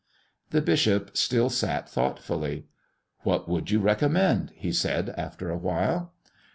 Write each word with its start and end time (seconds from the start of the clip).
The 0.49 0.61
bishop 0.63 1.15
still 1.15 1.51
sat 1.51 1.87
thoughtfully. 1.87 2.65
"What 3.19 3.47
would 3.47 3.69
you 3.69 3.79
recommend?" 3.79 4.51
he 4.55 4.71
said, 4.71 5.09
after 5.15 5.51
a 5.51 5.57
while. 5.59 6.15